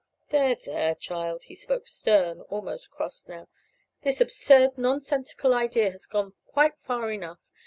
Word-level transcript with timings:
"There, 0.29 0.55
there, 0.55 0.95
child!" 0.95 1.43
He 1.43 1.53
spoke, 1.53 1.87
stern 1.87 2.39
and 2.39 2.41
almost 2.49 2.89
cross 2.89 3.27
now. 3.27 3.47
"This 4.01 4.19
absurd, 4.19 4.75
nonsensical 4.75 5.53
idea 5.53 5.91
has 5.91 6.07
gone 6.07 6.33
quite 6.47 6.75
far 6.79 7.11
enough. 7.11 7.37